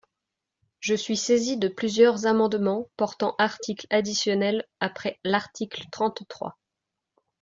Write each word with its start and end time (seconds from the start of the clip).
Je 0.79 0.95
suis 0.95 1.15
saisi 1.15 1.57
de 1.57 1.67
plusieurs 1.67 2.25
amendements 2.25 2.89
portant 2.97 3.35
articles 3.37 3.85
additionnels 3.91 4.67
après 4.79 5.19
l’article 5.23 5.83
trente-trois. 5.91 6.57